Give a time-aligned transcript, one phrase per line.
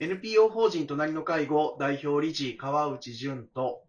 [0.00, 3.82] NPO 法人隣の介護代表理事川内淳と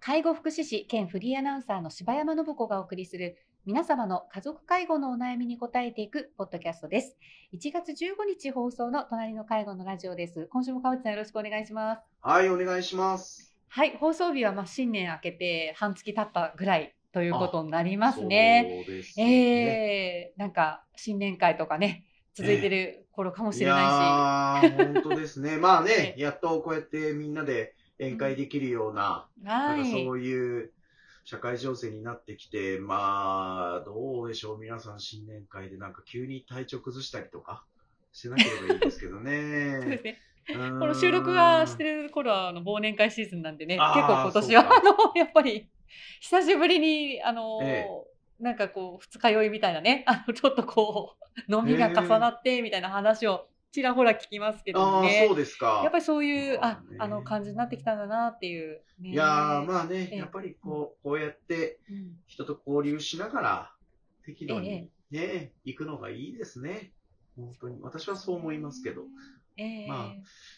[0.00, 3.36] 介護福祉士兼フリーアナウンサーの柴山信子がお送りする
[3.66, 7.18] 皆様の家族介護のお悩みに答えていくポッドキャストです。
[7.52, 10.46] 1月15日放送の隣の介護のラジオです。
[10.50, 12.02] 今週も川内さんよろしくお願いします。
[12.22, 18.84] はいお願いしますはい、放送日はまあ新年明けて半月経ったぐらいということになりますね。
[18.86, 25.56] そうですねえー、なんか新年会とかね、続いてる頃かもしれないいやー本当ですね。
[25.58, 29.78] まあねえやっとこうやってみんなで宴会できるような,、し、はい。
[29.78, 30.70] なんかそういう
[31.24, 37.64] 社会情勢になってきてまあどうでしょう皆さん新年会でなんか急に体調崩したりとか
[38.12, 40.20] してなければいいですけど そうですねね。
[40.48, 45.68] ここの収録がしてる頃はあの忘年会シーズンなんでね、結構今年はあのやっぱり
[46.20, 47.88] 久しぶりにあの、え
[48.40, 51.16] なんかこう二日酔いみたいなね、 あのちょっとこ
[51.48, 55.36] う飲みが重なってみたいな話をちらほら聞きますけどああねそう。
[55.36, 59.10] ですかやっぱりそういうあまあねあの感じになってきたんだなっていう、ね。
[59.10, 63.72] いやーまあね、ええやっぱりこうこうやってうん人と交流しながら
[64.24, 66.92] 適度えにね、行くのがいいですね。
[67.36, 67.80] 本当に。
[67.80, 69.02] 私はそう思いますけど。
[69.56, 70.12] ええま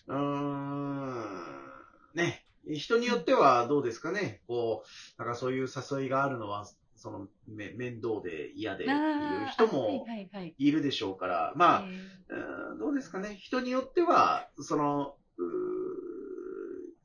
[0.06, 4.40] うーん、ね、人によってはどうですかね。
[4.46, 4.84] こ
[5.18, 6.66] う、なんかそういう誘いがあるのは、
[6.98, 10.54] その、め面倒で嫌でっていう人もはいはいはい。
[10.58, 11.84] いるでしょうから、まあ、
[12.30, 13.36] えうーんどうですかね。
[13.40, 15.14] 人によっては、その、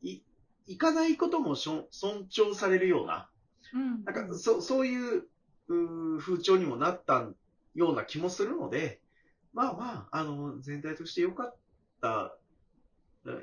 [0.02, 0.20] い、
[0.68, 3.30] 行かないこともしょ尊重されるような、
[3.74, 5.28] えうんなんか、そそういう
[5.68, 7.30] うー風潮にもなった
[7.76, 9.00] ような気もするので、
[9.54, 11.56] まあまあ、あの、全体として良かっ
[12.02, 12.36] た、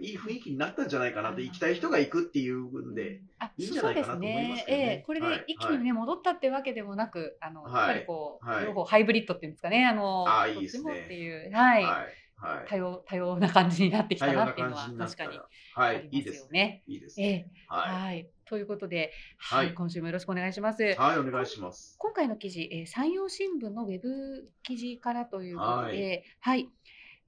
[0.01, 12.21] いい雰囲気になったんじゃないかなって、あー行きたい人が行くっていうんで、あいいんじゃないかなと思いますけどねそうですええこれではい一気にね、戻ったってわけでもなく、あの、はいやっぱりこう、はい両方ハイブリッドっていうんですかね、あの、あいいですねもっていう、はい、はい。
[12.41, 12.69] はい。
[12.69, 15.39] 多様、多様な感じになってきたななっていうのは確かに
[15.77, 16.61] あり、まいいですすよね。
[16.61, 16.83] ね。
[16.87, 17.51] いいですえね。
[17.55, 18.31] えははい。
[18.47, 20.83] ということで、ははいい、今週もよろしくお願いします。
[20.83, 20.95] い。
[20.95, 21.97] はい、お願いします。
[21.99, 26.69] 今回の記事、えー山陽新聞のウェブ記事からということで、はい、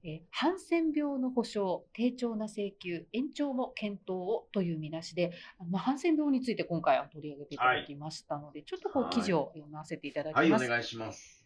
[0.03, 10.65] えーハンセン病の保障、低調な請求、延長も検討をという見出しで、あのまあ、ハンセン病について今回は取り上げていただきましたので、ちょっとこうはい記事を読ませていただきはい、ます。
[10.65, 11.43] お願いします。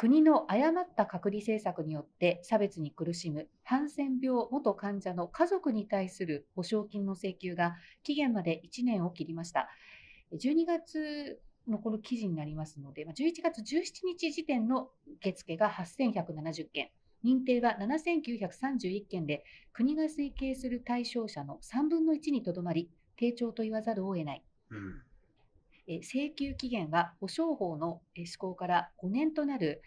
[0.00, 9.68] 国の誤った隔離政策によって差別に苦しむハンセン病元患者の家族に対する保証金の請求が期限まで1年を切りました。
[10.32, 14.88] 12月のこの記事になりますので、まあ11月17日時点の
[15.18, 16.90] 受付が8170件、
[17.24, 24.44] 認定は7931件で、国が推計する対象者の3分の1にとどまり、低調と言わざるを得ない。
[24.70, 25.02] うん。
[25.86, 29.82] えー請求期限は保証法のえー施行から5年となる、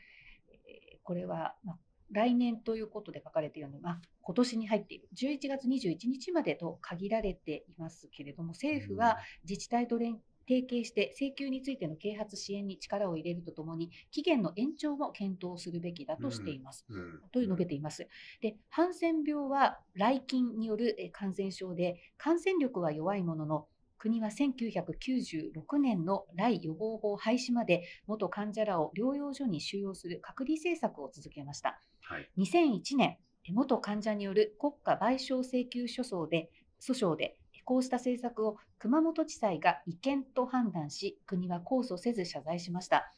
[0.49, 1.77] えーこれは、まあ、
[2.11, 16.85] 来年ということで書かれているので、まあ、今年に入っている11月21日までと限られていますけれども、政府は自治体と連提携して請求についての啓発支援に力を入れるとともに、期限の延長も検討するべきだとしています。
[16.89, 18.07] うん、うんという述べています。
[18.41, 23.67] で、ハンセン病は来菌によるえー感染症で、感染力は弱いものの、
[23.97, 31.79] 国は1996年の来予防法廃止まで元患者らを療養所に収容する隔離政策を続けました。
[32.01, 32.29] はい。
[32.37, 36.49] 2001年、え元患者による国家賠償請求訴訟で、
[36.81, 43.11] 訴訟で、こうした政策を熊本地裁が違憲と判断し、国は控訴せず謝罪しました。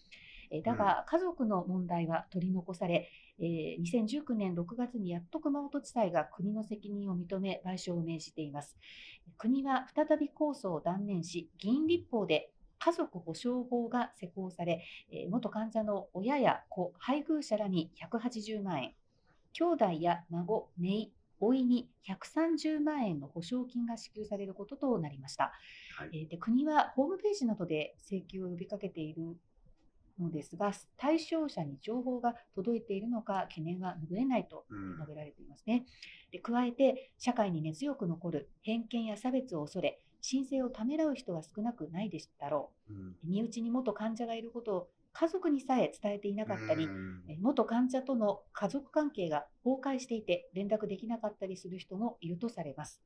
[0.52, 8.78] えだが、家族の問題は取り残され、えー2019年6月にやっと熊本地裁が国の責任を認め賠償を命じています。
[9.38, 18.94] 国は再び控訴を断念し、議員立法で家族保障法が施行され、えー元患者の親や子、配偶者らに180万円、
[19.54, 25.52] 兄弟や孫、姪、甥に130万円の保証金が支給されることとなりました。
[25.98, 29.38] はいえーで国はホームページなどで請求を呼びかけている
[30.20, 35.86] のですが、対象者に情報が届いているのか懸念は拭えないとうん述べられていますね。
[36.32, 43.16] で加えて、社会に根強く残る偏見や差別を恐れ、申請をためらう人は少なくないでだろうんう。
[43.24, 46.90] 身内に元患者がいることを家族にさえ伝えていなかったり
[47.42, 53.02] 元患者との家族関係が崩壊していて連絡できなかったりする人もいるとされます。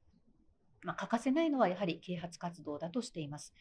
[0.82, 3.54] まあ、欠かせないのはやはり啓発活動だとしています。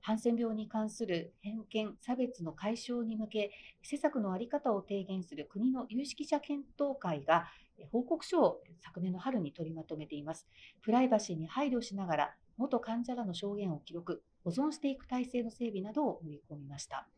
[0.00, 3.52] ハンセン病に関する偏見、差別の解消に向け、
[3.82, 7.46] 施策の在り方を提言する国の有識者検討会が
[7.78, 10.46] え報告書を昨年の春に取りまとめています。
[10.82, 17.08] プライバシーに配慮しながら、元患者らの証言を記録、保存していく体制の整備などを盛り込みました。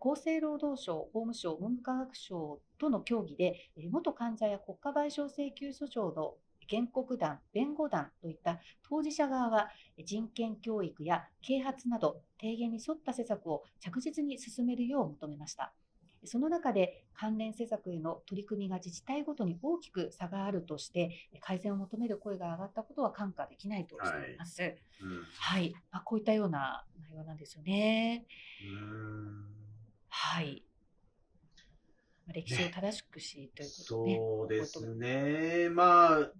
[0.00, 6.34] 厚生労働省、法務省、文部科学省との協議で、えー元患者や国家賠償請求訴訟の
[6.68, 9.70] 原告団、弁護団といった当事者側は
[10.04, 15.72] 人権教育や啓発など提言に沿った施策を着実に進めるよう求めました。
[16.24, 24.62] その中で関連施策への取り組みが自治体ごとに大きく差があるとして、改善を求める声が上がったことは看過できないとしています。
[25.38, 28.26] はい、うんまあ、こういったような内容なんですよね。
[30.20, 30.64] はい。
[32.26, 34.18] まあ歴史を正しくし、ということで、ね。
[34.18, 35.68] そうですね。
[35.70, 36.32] まあ、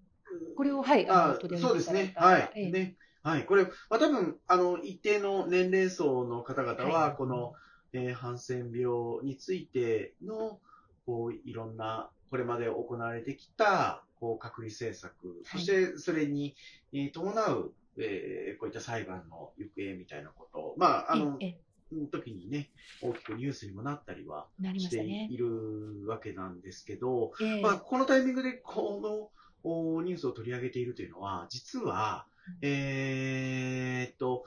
[0.57, 2.13] これを、はい、あのあそうですね。
[2.17, 2.53] はい。
[2.57, 2.97] ええね。
[3.23, 3.47] はい。
[3.47, 7.55] これ、まあ、多分、あの、一定の年齢層の方々はは、この、
[7.93, 10.61] えーハンセン病についての、
[11.07, 16.57] こう、いろんな、これまで行われてきた、こう、隔離政策、そして、それに、
[16.93, 21.68] えー伴う、えーこういった裁判の行方みたいなことを、まあ、あの、ええ
[22.11, 22.70] 時にね、
[23.02, 25.37] 大きくニュースにもなったりはししてい。
[25.37, 27.62] るわけなんですけど、ええ。
[27.62, 29.31] まあ、このタイミングでこの
[29.62, 32.26] おニュースを取り上げているというのは、実は、
[32.62, 34.44] えーっと、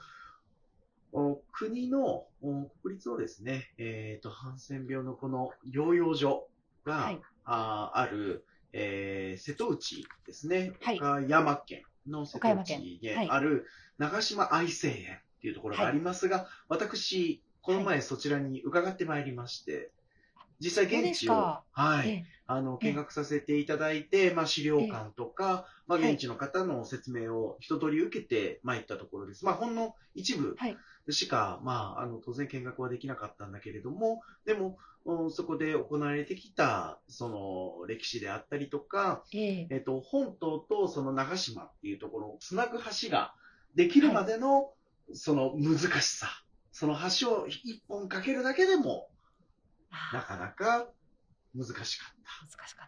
[1.12, 6.48] お国のお国立のですね、えーっと、ハンセン病のこの療養所
[6.84, 7.20] が、はい。
[7.44, 10.96] あある、えー瀬戸内ですね、はい。
[10.96, 12.80] 岡山県の瀬戸内県。
[12.80, 13.28] にはい。
[13.28, 13.66] ある
[13.98, 19.90] 長島愛生園っていうところがありますが、私、この前そちらに伺ってまいりまして、
[20.60, 21.32] 実際現地を、
[21.72, 22.24] はい、ええ。
[22.46, 22.90] あの、ええ。
[22.90, 26.12] 見学させていただいて、まあ、資料館とか、まあ、はい。
[26.12, 29.44] 現地の方の説明を一通り受けて参ったところです。
[29.44, 30.76] まあ、ほんの一部はい。
[31.10, 39.66] しか、まあ、あの、当然見学はできなかったんだけれども、でも、おそこで行われてきた、その、歴史であったりとか、ええ。
[39.70, 43.34] えっと、本島とその長島っていうところをつなぐ橋が
[43.74, 44.74] できるまでの、
[45.12, 46.28] その難しさ、
[46.72, 49.08] その橋を一本かけるだけでも、
[49.90, 50.88] あなかなか
[51.54, 52.22] 難しかった。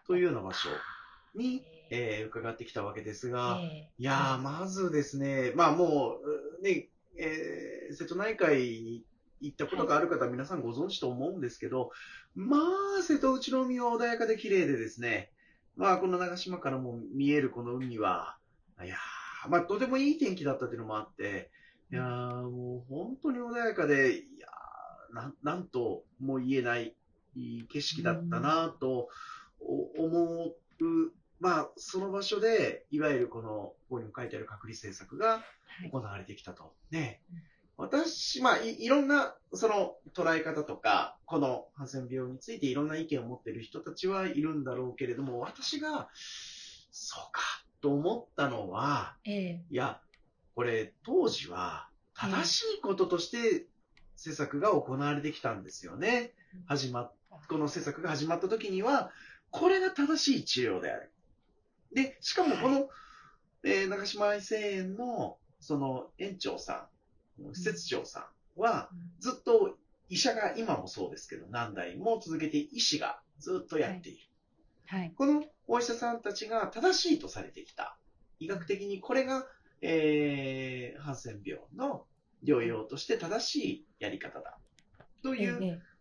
[0.07, 0.69] というような場所
[1.35, 6.17] に、ええー伺ってきたわけですが、えいやー、まずですね、まあも
[6.59, 9.03] う、ね、えー瀬戸内海に
[9.41, 11.91] 行ったことがある方は皆さんご存知と思うんですけど、
[12.35, 12.57] ま
[12.99, 15.31] あ、瀬戸内の海は穏やかで綺麗でですね、
[15.75, 18.37] まあ、この長島からも見えるこの海は、
[18.83, 21.51] いやー、まあ、とてもいい天気だったっていうのもあって、
[21.91, 26.95] いやー、もう本当に穏やかで、いやー、なんなんとも言えない
[27.35, 29.09] いい景色だったなと
[29.59, 36.73] お思う、まあ、その場所で、いわゆるこの、ここにも書いてある隔離政策がはい行われてきたと。
[36.91, 37.43] ねうん。
[37.77, 46.09] 私、まあい、いろんな、その、捉え方とか、このハンセン病についていろんな意見を持っている人たちはいるんだろうけれども、私が、
[46.91, 47.41] そうか、
[47.81, 49.99] と思ったのは、ええいや、
[50.55, 53.67] これ、当時は、正しいこととして、
[54.15, 56.33] 施策が行われてきたんですよね。
[56.65, 57.13] 始まっ
[57.47, 59.11] この施策が始まった時には、
[59.51, 61.11] これが正しい治療である。
[61.93, 62.89] で、しかもこの、
[63.63, 66.87] えー長島愛生園の、その園長さ
[67.39, 69.75] ん、施設長さんは、ずっと
[70.09, 74.19] 医者が今もそうですけど、何代も続けて医師がずっとやっている。
[74.87, 75.11] はい。
[75.15, 77.97] このお医者さんたちが正しいとされてきた。
[78.39, 79.47] 医学的にこれが、
[79.87, 82.05] えー、ハンセン病の
[82.43, 84.57] 療養として正しいやり方だ。
[85.21, 85.95] という、ええ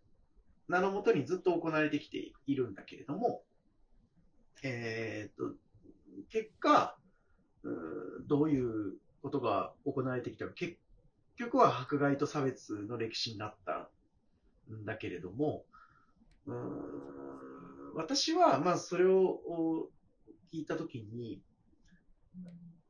[0.66, 3.42] 名のもとにずっと行われてきているんだけれども、
[4.62, 5.54] えーっと、
[6.30, 6.96] 結果、
[7.62, 7.72] うー
[8.26, 10.76] どういうことが行われてきたか、結
[11.36, 13.90] 局は迫害と差別の歴史になった
[14.72, 15.64] んだけれども、
[16.46, 19.88] うーん私は、まあ、それをお
[20.52, 21.40] 聞いたときに、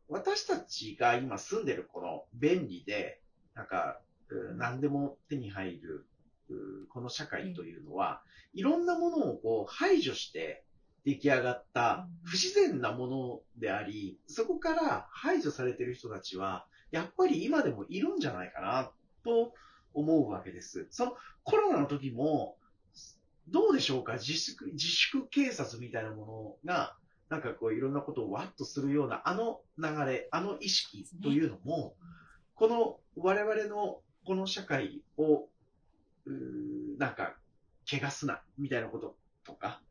[0.09, 3.21] 私たちが今住んでるこの便利で、
[3.55, 6.07] なんか、う何でも手に入る、
[6.51, 10.63] うこの社会というのは、いろんなものをこう排除して
[11.05, 18.91] 出来上がった不自然なものであり、そこから排除されている人たちは、やっぱり今でもいるんじゃないかな、
[19.25, 19.55] と
[19.95, 20.87] 思うわけです。
[20.91, 22.57] そのコロナの時も、
[23.49, 24.15] どうでしょうか？
[24.15, 26.97] 自粛、自粛警察みたいなものが、
[27.29, 31.95] なんかこういろんなことをワッとするようなあの流れ、あの意識というのも、
[32.55, 35.49] この我々のこの社会を、
[36.27, 37.35] うーなんか、
[37.89, 39.83] 怪我すな、みたいなこととか、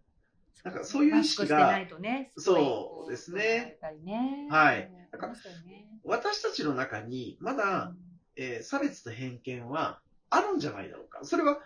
[0.63, 2.31] なんかそういう意識がね。
[2.37, 3.77] そうですね。
[4.03, 4.47] ね。
[4.49, 5.87] はいありましたよね。
[6.03, 7.93] 私たちの中にまだ、
[8.35, 9.99] えー差別と偏見は
[10.29, 11.19] あるんじゃないだろうか。
[11.23, 11.59] それは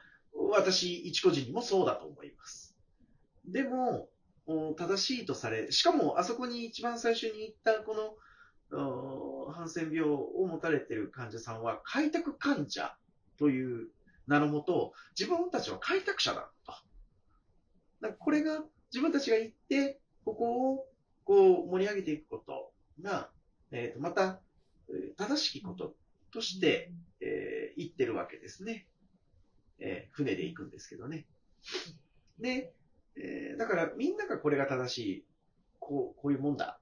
[0.52, 2.76] 私一個人にもそうだと思います。
[3.46, 4.10] でも、お
[4.48, 8.16] 正しいとされ、しかもあそこに一番最初に行ったこの、
[9.52, 12.96] ハンセン病を持たれている患者さんは開拓患者
[13.38, 13.90] という
[14.26, 16.74] 名のもと、自分たちは開拓者だと。
[18.02, 20.88] だかこれが自分たちが行って、ここを
[21.26, 23.30] こう盛り上げていくことが、
[23.72, 24.40] えー、とまた、
[25.18, 25.94] 正しきこと
[26.32, 28.88] として、えー行ってるわけですね。
[29.80, 31.26] えー船で行くんですけどね。
[32.40, 32.74] で、
[33.20, 35.26] えーだからみんながこれが正しい、
[35.80, 36.80] こう、こういうもんだ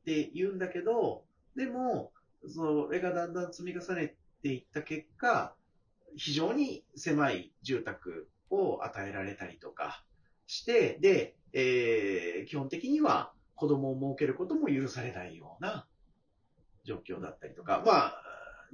[0.00, 2.12] って言うんだけど、でも、
[2.46, 5.54] それがだんだん積み重ねていった結果、
[6.16, 10.02] 非常に狭い住宅を与えられたりとか
[10.46, 15.86] して、で、えー基本的には子供を設けることも許されないような
[16.84, 18.22] 状況だったりとか、まあ、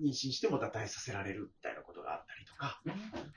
[0.00, 2.80] 妊娠しても堕胎させられるみたいなことがあったりとか。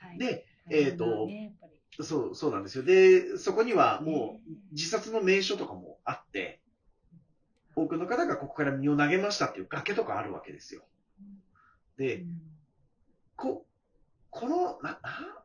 [0.06, 1.54] はい、で、えーとね
[2.00, 2.84] そう、そうなんですよ。
[2.84, 6.60] で、そこにはもう自殺の名所とかもあって、
[7.74, 10.82] 多くの方がここから身を投げましたっていう崖とかあるわけですよ。
[11.96, 12.24] で、
[13.36, 13.66] こ、
[14.30, 15.00] この、な、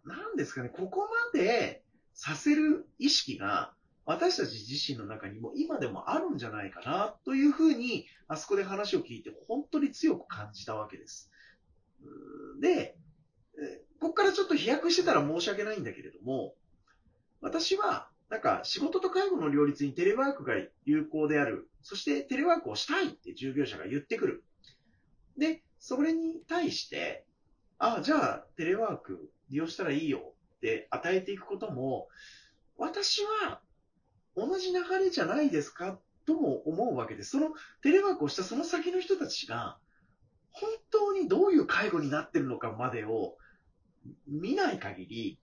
[0.06, 1.84] な、なんですかね、ここまで
[2.14, 3.74] させる意識が
[4.06, 11.32] 私たち自身の中にも今でもあるんじゃないかなというふうに、あそこで話を聞いて本当に強く感じたわけです。
[12.60, 12.98] で、
[13.60, 16.56] えここからちょっと飛躍してたら申し訳ないんだけれども、
[17.40, 21.70] 私は、なんか仕事と介護の両立にテレワークが有効である。
[21.82, 24.44] そしてテレワークをしたいって従業者が言ってくる。
[25.38, 27.24] で、それに対して、
[27.78, 32.10] ああ、じゃあテレワーク利用したらいいよって与えていくことも、
[32.78, 33.62] 私は
[34.36, 37.24] 同じ流れじゃないですかとも思うわけで。
[37.24, 39.78] そのテレワークをしたその先の人たちが、
[40.52, 43.38] 本当にどういう介護になってるのかまでを
[44.28, 45.40] 見ない限り、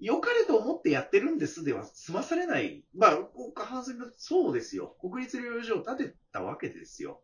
[0.00, 2.84] 良かれと思ってやってるんですでは済まされない。
[2.94, 3.18] まあ、
[3.54, 4.96] 過半数がそうですよ。
[5.00, 7.20] 国立療養所を建てたわけですよ。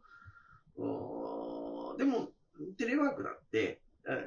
[1.99, 2.29] でも、
[2.79, 3.81] テレワークだって、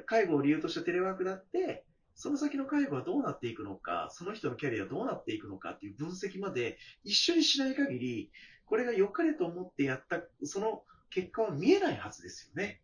[0.06, 8.30] 介護を理由としたテレワークだって、その先の介護はどうなっていくのか、その人のキャリアはどうなっていくのかっていう分析まで一緒にしない限り、
[8.66, 12.80] これが良かれと思ってやった、その結果は見えないはずですよね。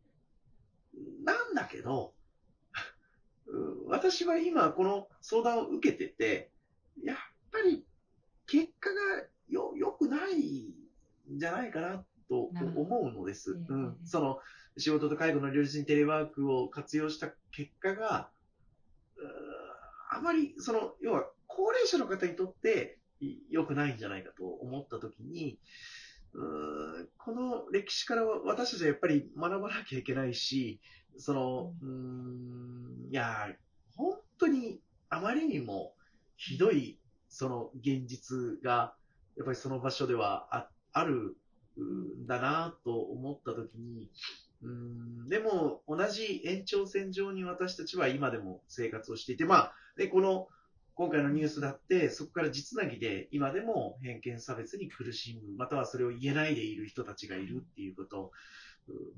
[1.25, 2.13] なんだけど、
[4.01, 6.51] 私は今この相談を受けてて、
[7.05, 7.17] やっ
[7.53, 7.85] ぱり
[8.47, 8.97] 結果が
[9.51, 10.75] よ良くない
[11.31, 13.51] んじゃないかなと思うのです。
[13.51, 14.39] ええうん、その
[14.79, 18.31] 仕事と介護の両立にテレワークを活用した結果が、
[20.11, 25.59] あまりその、要は高齢者の方にとってい良くないんじゃないかと思ったときに、
[26.33, 30.81] うーんこの歴史からは私たちはやっぱり学ばなきゃいけないし、
[31.19, 33.49] その、うーん、いや、
[34.01, 34.81] 本当に
[35.11, 35.93] あまりにも
[36.37, 38.95] ひどい、その現実が、
[39.37, 41.37] やっぱりその場所ではあある
[41.79, 44.11] んだなと思ったときに、
[44.63, 50.49] うん、でも同じ延長線上に私たちは今でも生活をしていて、まあ、で、この、
[50.95, 58.33] 今回のニュースだって、そこから実なぎで今でも偏見差別に苦しむ、またはそれを言えないでいる人たちがいるっていうこと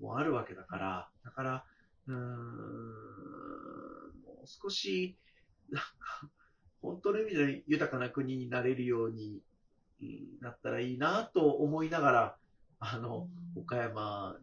[0.00, 1.64] もあるわけだから、だから、
[2.06, 2.18] うーん、
[4.44, 5.16] う少し、
[5.70, 6.28] なんか、
[6.80, 9.40] 本当の意味で豊かな国になれるように
[10.00, 12.36] うんなったらいいなと思いながら、
[12.80, 14.36] あの、岡山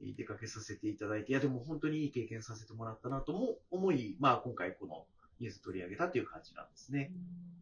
[0.00, 5.04] に出かけさせていただいて、いや、でも本当にいい経験させてもらったなとも思い、まあ今回この
[5.38, 7.12] ニュース取り上げたという感じなんですね。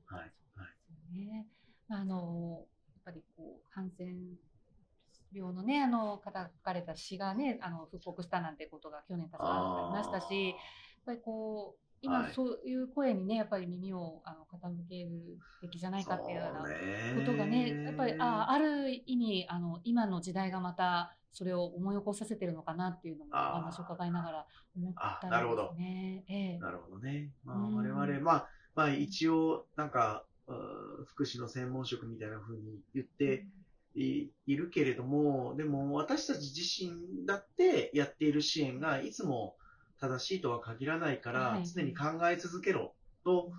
[0.06, 0.32] はい。
[0.54, 0.64] は
[1.12, 1.18] い。
[1.18, 1.46] ね、
[1.88, 4.38] あのやっぱりこうハンセン
[5.32, 10.54] 病のねあの書かれた詩がねあの復刻したなんてことが去年確かありましたし、
[11.04, 12.34] ぱりこう今はい。
[12.34, 24.46] そういう声にねやっぱり耳をあの傾けるべきじゃないかっていうようなことがねやっぱりあある意味あの今の時代がまたそれを思い起こさせてるのかなっていうのもお話を伺いながら
[24.76, 25.72] 思ったあなるほど。
[25.72, 26.24] んですね。
[26.28, 26.58] ええ。
[26.58, 27.30] なるほどね。
[27.44, 27.74] まあ、うん。
[27.74, 30.24] 我々、まあ、まあ、一応、なんか、
[31.06, 33.46] 福祉の専門職みたいな風に言って
[33.94, 39.56] いいるけれども、でも私たち自身だってやっている支援がいつも
[40.08, 42.94] 正しいとは限らないから、はい常に考え続けろ
[43.24, 43.54] と、やっ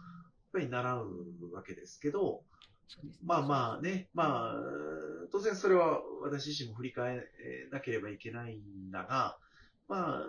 [0.54, 2.44] ぱり習うわけですけど、
[3.04, 4.56] ねまあまあね、まあ、
[5.32, 7.24] 当然それは私自身も振り返ら
[7.72, 9.38] なければいけないんだが、
[9.88, 10.24] まあ、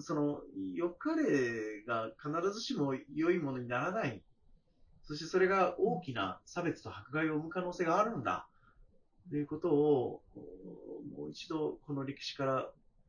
[0.00, 0.40] その、
[0.74, 4.22] 良かれが必ずしも良いものにならない。
[5.02, 8.48] そしてそれが大きな差別と迫害を生む可能性があるんだ。
[9.28, 10.22] ということを、
[11.16, 12.70] もう一度この歴史から